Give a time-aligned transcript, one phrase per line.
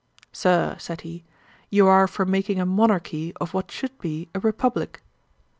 [0.33, 1.23] 'Sir, (said he,)
[1.69, 5.03] you are for making a monarchy of what should be a republick.'